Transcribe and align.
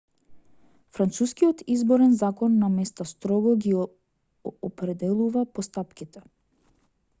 францускиот 0.99 1.61
изборен 1.73 2.15
закон 2.21 2.57
наместа 2.63 3.07
строго 3.11 3.55
ги 3.67 3.75
определува 4.71 5.45
постапките 5.61 6.27